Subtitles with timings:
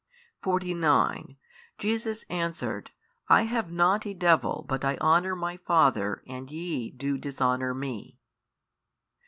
[0.41, 1.37] 49
[1.77, 2.89] Jesus answered,
[3.29, 8.19] I have not a devil but I honour My Father and YE do dishonour Me.